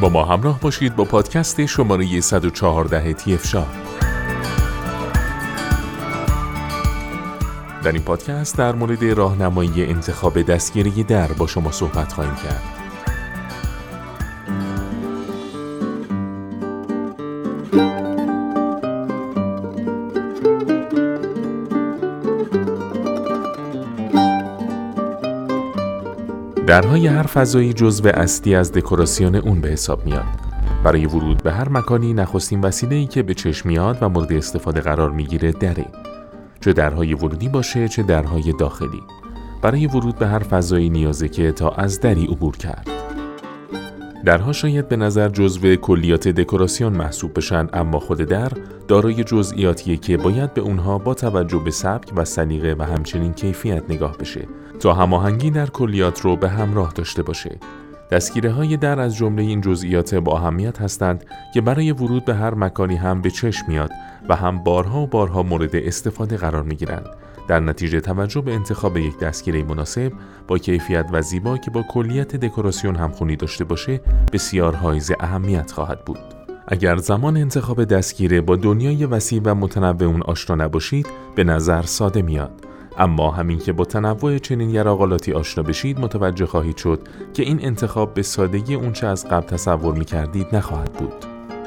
[0.00, 3.66] با ما همراه باشید با پادکست شماره 114 تیفشا
[7.84, 12.77] در این پادکست در مورد راهنمایی انتخاب دستگیری در با شما صحبت خواهیم کرد.
[26.68, 30.24] درهای هر فضایی جزو اصلی از دکوراسیون اون به حساب میاد.
[30.84, 34.80] برای ورود به هر مکانی نخستین وسیله ای که به چشم میاد و مورد استفاده
[34.80, 35.86] قرار می‌گیره دره.
[36.60, 39.02] چه درهای ورودی باشه چه درهای داخلی.
[39.62, 42.88] برای ورود به هر فضایی نیازه که تا از دری عبور کرد.
[44.24, 48.52] درها شاید به نظر جزو کلیات دکوراسیون محسوب بشن اما خود در
[48.88, 53.82] دارای جزئیاتیه که باید به اونها با توجه به سبک و سلیقه و همچنین کیفیت
[53.88, 54.48] نگاه بشه
[54.80, 57.58] تا هماهنگی در کلیات رو به همراه داشته باشه.
[58.10, 62.54] دستگیره های در از جمله این جزئیات با اهمیت هستند که برای ورود به هر
[62.54, 63.90] مکانی هم به چشم میاد
[64.28, 67.06] و هم بارها و بارها مورد استفاده قرار می گیرند.
[67.48, 70.12] در نتیجه توجه به انتخاب یک دستگیره مناسب
[70.46, 74.00] با کیفیت و زیبا که با کلیت دکوراسیون همخونی داشته باشه
[74.32, 76.18] بسیار حائز اهمیت خواهد بود.
[76.68, 82.22] اگر زمان انتخاب دستگیره با دنیای وسیع و متنوع اون آشنا نباشید به نظر ساده
[82.22, 82.67] میاد
[82.98, 88.14] اما همین که با تنوع چنین یراقالاتی آشنا بشید متوجه خواهید شد که این انتخاب
[88.14, 91.12] به سادگی اونچه از قبل تصور می کردید نخواهد بود.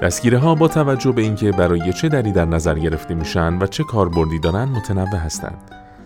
[0.02, 3.84] دستگیره ها با توجه به اینکه برای چه دری در نظر گرفته میشن و چه
[3.84, 5.58] کاربردی دارن متنوع هستند.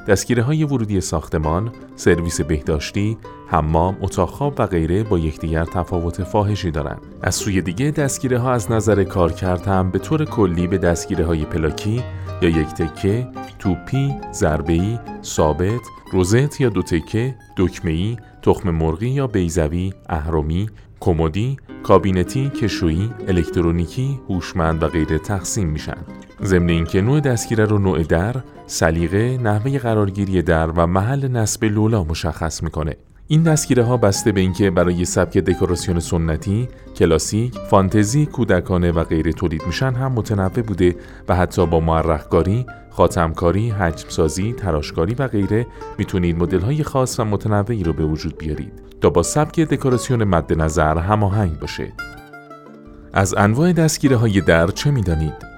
[0.08, 6.72] دستگیره های ورودی ساختمان، سرویس بهداشتی، حمام، اتاق خواب و غیره با یکدیگر تفاوت فاحشی
[6.72, 7.02] دارند.
[7.22, 11.46] از سوی دیگه دستگیره ها از نظر کارکرد هم به طور کلی به دستگیره های
[11.46, 12.04] پلاکی
[12.42, 13.28] یا یک تکه،
[13.60, 20.70] توپی، ضربه‌ای، ثابت، روزت یا دو تکه، دکمه‌ای، تخم مرغی یا بیزوی، اهرمی،
[21.00, 25.98] کمدی، کابینتی، کشویی، الکترونیکی، هوشمند و غیره تقسیم میشن.
[26.44, 28.36] ضمن اینکه نوع دستگیره رو نوع در،
[28.68, 32.96] سلیقه، نحوه قرارگیری در و محل نصب لولا مشخص می‌کنه.
[33.28, 39.34] این دستگیره ها بسته به اینکه برای سبک دکوراسیون سنتی، کلاسیک، فانتزی، کودکانه و غیره
[39.34, 40.96] تولید میشن هم متنوع بوده
[41.28, 47.84] و حتی با معرخکاری، خاتمکاری، حجمسازی، تراشکاری و غیره می‌تونید مدل های خاص و متنوعی
[47.84, 51.94] رو به وجود بیارید تا با سبک دکوراسیون مد نظر هماهنگ باشه.
[53.14, 55.55] از انواع دستگیره های در چه می‌دانید؟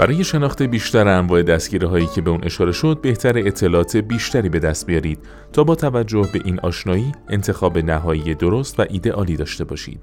[0.00, 4.58] برای شناخت بیشتر انواع دستگیره هایی که به اون اشاره شد بهتر اطلاعات بیشتری به
[4.58, 5.18] دست بیارید
[5.52, 10.00] تا با توجه به این آشنایی انتخاب نهایی درست و ایدئالی داشته باشید.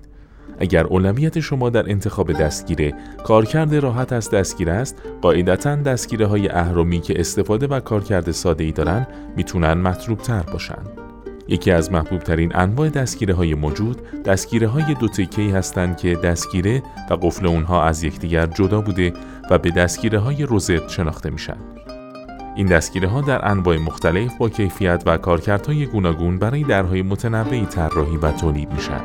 [0.59, 2.93] اگر اولویت شما در انتخاب دستگیره
[3.23, 8.71] کارکرد راحت از دستگیره است قاعدتا دستگیره های اهرمی که استفاده و کارکرد ساده ای
[8.71, 11.06] دارن می‌تونن مطلوب تر باشن
[11.47, 16.83] یکی از محبوب ترین انواع دستگیره های موجود دستگیره های دو تکهی هستند که دستگیره
[17.09, 19.13] و قفل اونها از یکدیگر جدا بوده
[19.49, 21.57] و به دستگیره های روزت شناخته میشن.
[22.55, 28.17] این دستگیره ها در انواع مختلف با کیفیت و کارکردهای گوناگون برای درهای متنوعی طراحی
[28.17, 29.01] و تولید میشن.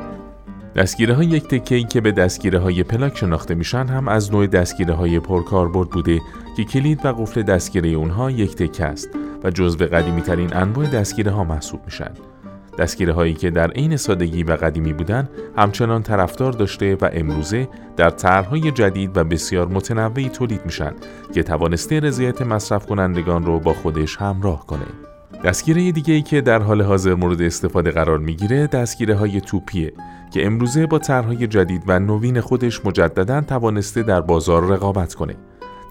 [0.77, 4.95] دستگیره های یک تکه که به دستگیره های پلاک شناخته میشن هم از نوع دستگیره
[4.95, 6.21] های پرکاربرد بوده
[6.57, 9.09] که کلید و قفل دستگیره اونها یک تکه است
[9.45, 12.32] و جزو قدیمی ترین انواع دستگیره ها محسوب میشن.
[12.79, 18.11] دستگیره هایی که در عین سادگی و قدیمی بودند همچنان طرفدار داشته و امروزه در
[18.11, 20.93] طرحهای جدید و بسیار متنوعی تولید میشن
[21.35, 24.87] که توانسته رضایت مصرف کنندگان رو با خودش همراه کنه.
[25.45, 29.93] دستگیره دیگه ای که در حال حاضر مورد استفاده قرار می‌گیره دستگیره های توپیه
[30.33, 35.37] که امروزه با طرحهای جدید و نوین خودش مجددا توانسته در بازار رقابت کنه.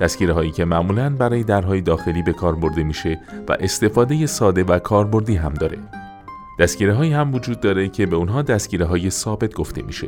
[0.02, 4.80] دستگیره هایی که معمولا برای درهای داخلی به کار برده میشه و استفاده ساده و
[4.80, 5.78] کاربردی هم داره.
[6.62, 10.08] دستگیره هایی هم وجود داره که به اونها دستگیره های ثابت گفته میشه.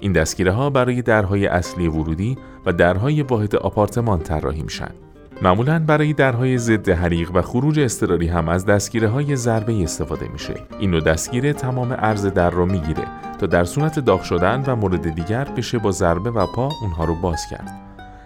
[0.00, 4.90] این دستگیره ها برای درهای اصلی ورودی و درهای واحد آپارتمان طراحی میشن.
[5.42, 10.54] معمولا برای درهای ضد حریق و خروج اضطراری هم از دستگیره های ضربه استفاده میشه.
[10.78, 13.04] این نوع دستگیره تمام عرض در رو می‌گیره
[13.40, 17.14] تا در صورت داغ شدن و مورد دیگر بشه با ضربه و پا اونها رو
[17.14, 17.70] باز کرد.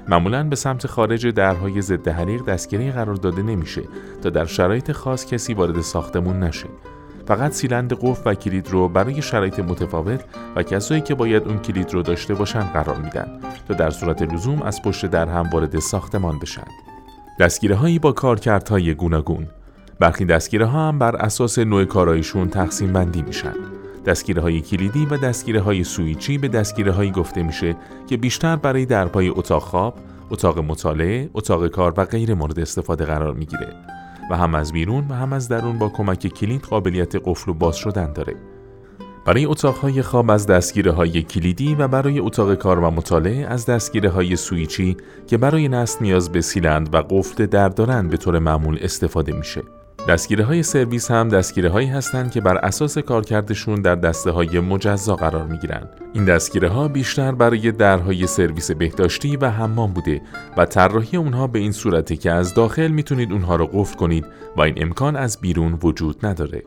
[0.08, 3.82] معمولا به سمت خارج درهای ضد حریق دستگیره قرار داده نمیشه
[4.23, 6.69] تا در شرایط خاص کسی وارد ساختمون نشه.
[7.26, 10.25] فقط سیلند قفل و کلید رو برای شرایط متفاوت
[10.56, 14.62] و کسایی که باید اون کلید رو داشته باشن قرار میدن تا در صورت لزوم
[14.62, 16.67] از پشت در هم وارد ساختمان بشن.
[17.40, 19.46] دستگیره هایی با کارکردهای گوناگون
[20.00, 23.55] برخی دستگیره ها هم بر اساس نوع کارایشون تقسیم بندی میشن.
[24.06, 27.76] دستگیره های کلیدی و دستگیره های سویچی به دستگیره هایی گفته میشه
[28.06, 29.99] که بیشتر برای درپای اتاق خواب،
[30.31, 33.95] اتاق مطالعه، اتاق کار و غیر مورد استفاده قرار می‌گیره
[34.31, 37.76] و هم از بیرون و هم از درون با کمک کلید قابلیت قفل و باز
[37.76, 38.34] شدن داره.
[39.26, 44.11] برای اتاقهای خواب از دستگیره های کلیدی و برای اتاق کار و مطالعه از دستگیره
[44.11, 44.96] های سویچی
[45.26, 49.62] که برای نصب نیاز به سیلند و قفل در دارند به طور معمول استفاده میشه.
[50.08, 55.17] دستگیره های سرویس هم دستگیره هایی هستند که بر اساس کارکردشون در دسته های مجزا
[55.17, 55.88] قرار می گیرن.
[56.12, 60.20] این دستگیره ها بیشتر برای درهای سرویس بهداشتی و حمام بوده
[60.56, 64.26] و طراحی اونها به این صورته که از داخل می‌تونید اونها رو قفل کنید
[64.56, 66.62] و این امکان از بیرون وجود نداره.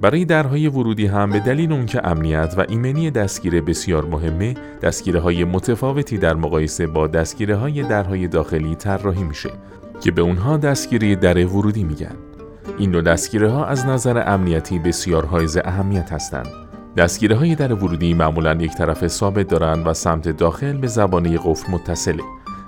[0.00, 5.20] برای درهای ورودی هم به دلیل اون که امنیت و ایمنی دستگیره بسیار مهمه دستگیره
[5.20, 9.50] های متفاوتی در مقایسه با دستگیره های درهای داخلی طراحی میشه
[10.00, 12.27] که به اونها دستگیره در ورودی میگن
[12.78, 16.46] این نوع دستگیره ها از نظر امنیتی بسیار حائز اهمیت هستند
[16.96, 21.72] دستگیره های در ورودی معمولا یک طرف ثابت دارند و سمت داخل به زبانه قفل
[21.72, 22.22] متصله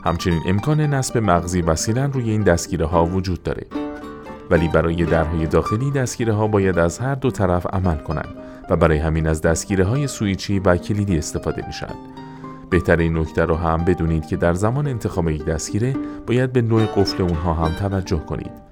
[0.05, 3.67] همچنین امکان نصب مغزی و سیلن روی این دستگیره ها وجود داره
[4.50, 8.35] ولی برای درهای داخلی دستگیره ها باید از هر دو طرف عمل کنند
[8.70, 11.94] و برای همین از دستگیره های سویچی و کلیدی استفاده میشن.
[12.70, 15.96] بهترین نکته رو هم بدونید که در زمان انتخاب یک دستگیره
[16.26, 18.69] باید به نوع قفل اونها هم توجه کنید.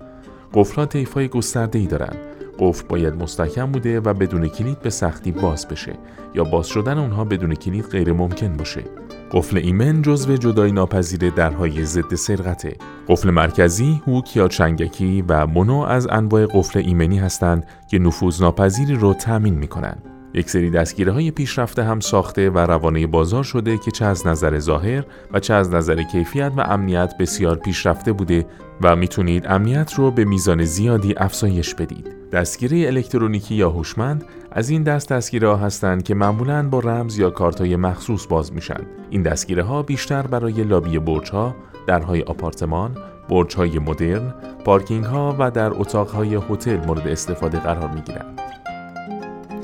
[0.54, 2.16] قفلها طیف های گسترده ای دارن.
[2.58, 5.92] قفل باید مستحکم بوده و بدون کلید به سختی باز بشه
[6.34, 8.84] یا باز شدن اونها بدون کلید غیر ممکن باشه.
[9.32, 12.76] قفل ایمن جزو جدای ناپذیر درهای ضد سرقته.
[13.08, 18.94] قفل مرکزی، هوک یا چنگکی و مونو از انواع قفل ایمنی هستند که نفوذ ناپذیری
[18.94, 20.18] رو تأمین می کنند.
[20.34, 24.58] یک سری دستگیره های پیشرفته هم ساخته و روانه بازار شده که چه از نظر
[24.58, 28.46] ظاهر و چه از نظر کیفیت و امنیت بسیار پیشرفته بوده
[28.82, 32.19] و می‌تونید امنیت رو به میزان زیادی افزایش بدید.
[32.32, 37.60] دستگیره الکترونیکی یا هوشمند از این دست دستگیره هستند که معمولا با رمز یا کارت
[37.60, 38.81] مخصوص باز میشن.
[39.10, 42.96] این دستگیره ها بیشتر برای لابی برج ها، درهای آپارتمان،
[43.28, 44.34] برج های مدرن،
[44.64, 48.47] پارکینگ ها و در اتاق های هتل مورد استفاده قرار می گیرند.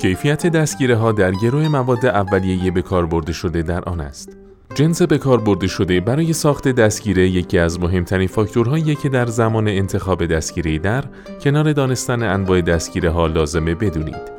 [0.05, 4.37] کیفیت دستگیره ها در گروه مواد اولیه به کار برده شده در آن است.
[4.75, 9.69] جنس به کار برده شده برای ساخت دستگیره یکی از مهمترین فاکتورهایی که در زمان
[9.69, 11.05] انتخاب دستگیره در
[11.41, 14.33] کنار دانستن انواع دستگیره ها لازمه بدونید.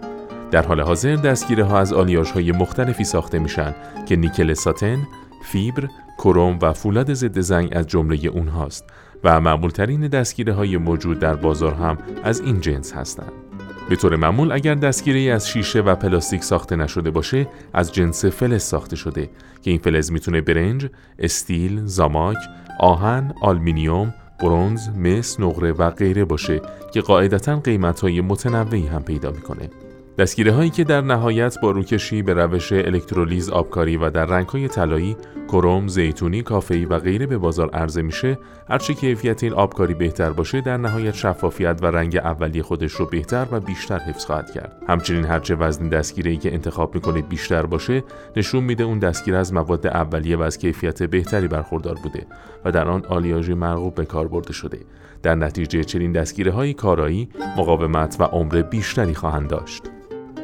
[0.51, 3.75] در حال حاضر دستگیره ها از آلیاژ های مختلفی ساخته میشن
[4.05, 5.07] که نیکل ساتن،
[5.51, 8.85] فیبر، کروم و فولاد ضد زنگ از جمله اونهاست
[9.23, 13.44] و معمولترین دستگیره های موجود در بازار هم از این جنس هستند.
[13.89, 18.63] به طور معمول اگر دستگیره از شیشه و پلاستیک ساخته نشده باشه از جنس فلز
[18.63, 19.29] ساخته شده
[19.61, 20.87] که این فلز می‌تونه برنج،
[21.19, 22.37] استیل، زاماک،
[22.79, 26.61] آهن، آلومینیوم، برنز، مس، نقره و غیره باشه
[26.93, 29.69] که قاعدتا قیمتهای متنوعی هم پیدا می‌کنه.
[30.17, 34.67] دستگیره هایی که در نهایت با روکشی به روش الکترولیز آبکاری و در رنگ های
[34.67, 35.17] طلایی،
[35.55, 38.37] کروم، زیتونی، کافه‌ای و غیره به بازار عرضه میشه،
[38.69, 43.47] هرچی کیفیت این آبکاری بهتر باشه، در نهایت شفافیت و رنگ اولی خودش رو بهتر
[43.51, 44.83] و بیشتر حفظ خواهد کرد.
[44.87, 48.03] همچنین هرچه وزن دستگیره ای که انتخاب می‌کنید بیشتر باشه،
[48.35, 52.25] نشون میده اون دستگیره از مواد اولیه و از کیفیت بهتری برخوردار بوده
[52.65, 54.79] و در آن آلیاژی مرغوب به کار برده شده.
[55.23, 59.83] در نتیجه چنین دستگیره های کارایی، مقاومت و عمر بیشتری خواهند داشت.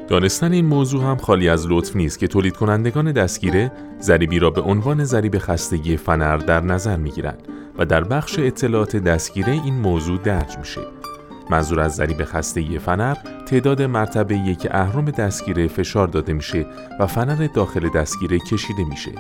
[0.08, 3.72] دانستن این موضوع هم خالی از لطف نیست که تولید کنندگان دستگیره
[4.02, 8.96] ضریبی را به عنوان ضریب خستگی فنر در نظر می گیرند و در بخش اطلاعات
[8.96, 10.82] دستگیره این موضوع درج میشه.
[11.50, 13.16] منظور از ضریب خستگی فنر
[13.46, 16.66] تعداد مرتبه یک اهرم دستگیره فشار داده میشه
[17.00, 19.12] و فنر داخل دستگیره کشیده میشه.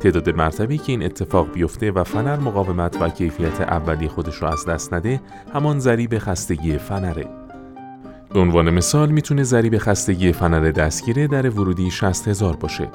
[0.00, 4.66] تعداد مرتبه که این اتفاق بیفته و فنر مقاومت و کیفیت اولی خودش را از
[4.66, 5.20] دست نده
[5.54, 7.45] همان ضریب خستگی فنره.
[8.34, 12.88] به عنوان مثال می‌تونه ضریب خستگی فنر دستگیره در ورودی 60 هزار باشه.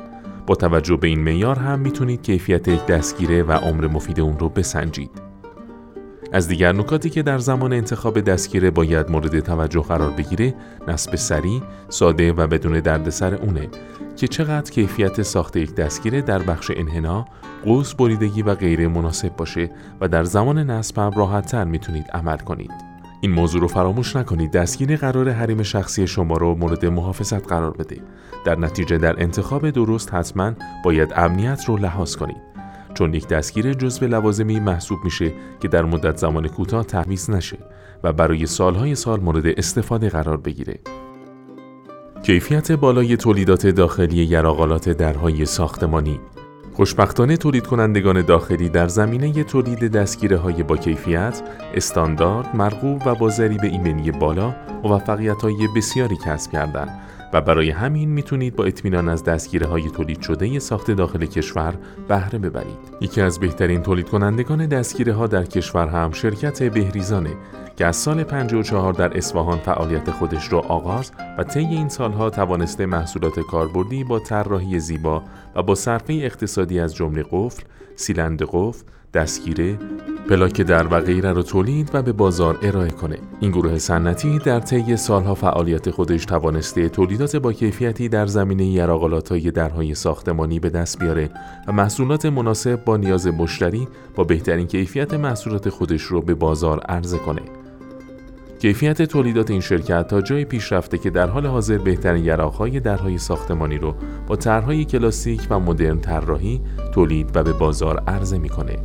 [0.47, 4.49] با توجه به این معیار هم می‌تونید کیفیت یک دستگیره و عمر مفید اون رو
[4.49, 5.11] بسنجید.
[6.33, 10.55] از دیگر نکاتی که در زمان انتخاب دستگیره باید مورد توجه قرار بگیره
[10.87, 13.69] نصب سریع، ساده و بدون دردسر اونه
[14.15, 17.25] که چقدر کیفیت ساخت یک دستگیره در بخش انحنا،
[17.65, 19.71] قوس بریدگی و غیره مناسب باشه
[20.01, 22.90] و در زمان نصب هم راحتتر می‌تونید عمل کنید.
[23.21, 24.51] این موضوع رو فراموش نکنید.
[24.51, 28.01] دستگیر قرار حریم شخصی شما رو مورد محافظت قرار بده.
[28.45, 30.51] در نتیجه در انتخاب درست حتما
[30.83, 32.41] باید امنیت رو لحاظ کنید.
[32.93, 37.57] چون یک دستگیر جزو لوازمی محسوب میشه که در مدت زمان کوتاه تحویز نشه
[38.03, 40.79] و برای سالهای سال مورد استفاده قرار بگیره.
[42.23, 46.19] کیفیت بالای تولیدات داخلی یراقالات درهای ساختمانی.
[46.73, 51.41] خوشبختانه تولید کنندگان داخلی در زمینه تولید دستگیره های با کیفیت،
[51.73, 57.01] استاندارد، مرغوب و با ضریب ایمنی بالا موفقیت های بسیاری کسب کردند.
[57.33, 61.73] و برای همین می‌تونید با اطمینان از دستگیره های تولید شده ساخت داخل کشور
[62.07, 62.77] بهره ببرید.
[63.01, 67.29] یکی از بهترین تولید کنندگان دستگیره ها در کشور هم شرکت بهریزانه
[67.75, 72.85] که از سال 54 در اصفهان فعالیت خودش را آغاز و طی این سالها توانسته
[72.85, 75.23] محصولات کاربردی با طراحی زیبا
[75.55, 77.63] و با صرفه اقتصادی از جمله قفل،
[77.95, 78.83] سیلند قفل،
[79.13, 79.77] دستگیره،
[80.29, 83.17] پلاک در و غیره را تولید و به بازار ارائه کنه.
[83.39, 89.29] این گروه صنعتی در طی سالها فعالیت خودش توانسته تولیدات با کیفیتی در زمینه یراقالات
[89.29, 91.29] های درهای ساختمانی به دست بیاره
[91.67, 97.17] و محصولات مناسب با نیاز مشتری با بهترین کیفیت محصولات خودش رو به بازار عرضه
[97.17, 97.41] کنه.
[98.59, 103.77] کیفیت تولیدات این شرکت تا جای پیشرفته که در حال حاضر بهترین یراقهای درهای ساختمانی
[103.77, 103.95] رو
[104.27, 106.61] با طرحهای کلاسیک و مدرن طراحی
[106.93, 108.75] تولید و به بازار عرضه می‌کنه.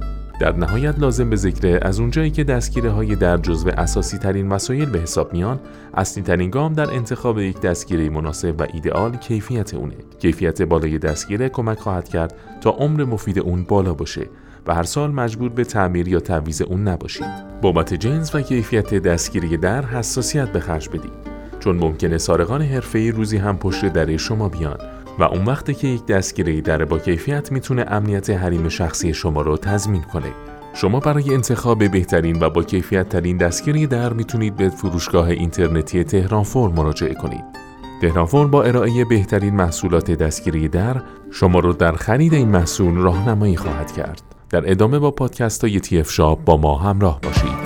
[0.41, 4.85] در نهایت لازم به ذکر از اونجایی که دستگیره های در جزو اساسی ترین مسائل
[4.85, 5.61] به حساب میان
[5.95, 9.95] اصلی ترین گام در انتخاب یک دستگیره مناسب و ایدئال کیفیت اونه.
[10.19, 14.27] کیفیت بالای دستگیره کمک خواهد کرد تا عمر مفید اون بالا باشه
[14.67, 17.61] و هر سال مجبور به تعمیر یا تعویض اون نباشید.
[17.63, 23.37] بابت جنس و کیفیت دستگیره در حساسیت به خرج بدید چون ممکنه سارقان حرفه‌ای روزی
[23.37, 24.79] هم پشت در شما بیان.
[25.19, 29.57] و اون وقته که یک دستگیره در با کیفیت می‌تونه امنیت حریم شخصی شما رو
[29.57, 30.33] تضمین کنه.
[30.75, 36.43] شما برای انتخاب بهترین و با کیفیت ترین دستگیره در می‌تونید به فروشگاه اینترنتی تهران
[36.43, 37.45] فور مراجعه کنید.
[38.01, 43.57] تهران فور با ارائه بهترین محصولات دستگیره در شما رو در خرید این محصول راهنمایی
[43.57, 44.23] خواهد کرد.
[44.51, 47.66] در ادامه با پادکست های تی شاب با ما همراه باشید.